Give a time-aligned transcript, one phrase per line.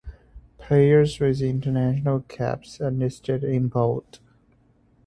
[0.57, 4.17] Players with international caps are listed in bold